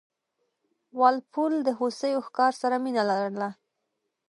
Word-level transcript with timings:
وال 0.99 1.17
پول 1.31 1.53
د 1.63 1.69
هوسیو 1.79 2.25
ښکار 2.27 2.53
سره 2.61 2.75
مینه 2.83 3.03
لرله. 3.09 3.49